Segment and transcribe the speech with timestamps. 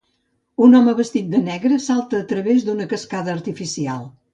[0.67, 4.15] Un home tot vestit de negre salta a través d'una cascada artificial.